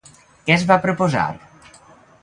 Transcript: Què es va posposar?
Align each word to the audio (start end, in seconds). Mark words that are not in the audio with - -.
Què 0.47 0.55
es 0.55 0.65
va 0.71 0.79
posposar? 0.87 1.29